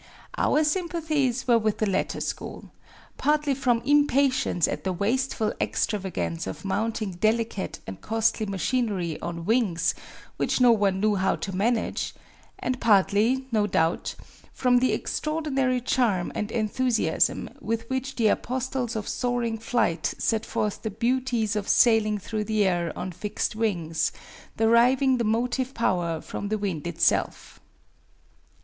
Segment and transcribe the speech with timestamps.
[0.35, 2.71] Our sympathies were with the latter school,
[3.17, 9.93] partly from impatience at the wasteful extravagance of mounting delicate and costly machinery on wings
[10.37, 12.15] which no one knew how to manage,
[12.57, 14.15] and partly, no doubt,
[14.51, 20.81] from the extraordinary charm and enthusiasm with which the apostles of soaring flight set forth
[20.81, 24.11] the beauties of sailing through the air on fixed wings,
[24.57, 27.59] deriving the motive power from the wind itself.